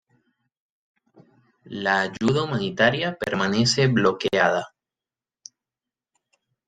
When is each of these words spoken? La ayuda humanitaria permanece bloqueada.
La 1.63 1.99
ayuda 2.01 2.41
humanitaria 2.41 3.15
permanece 3.19 3.85
bloqueada. 3.85 4.73